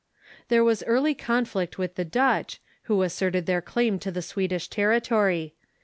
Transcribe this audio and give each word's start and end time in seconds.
There 0.47 0.63
was 0.63 0.81
early 0.87 1.13
conflict 1.13 1.77
with 1.77 1.93
the 1.93 2.03
Dutch, 2.03 2.59
who 2.85 3.03
asserted 3.03 3.45
their 3.45 3.61
claim 3.61 3.99
to 3.99 4.09
the 4.09 4.23
Swedish 4.23 4.67
territory. 4.67 5.53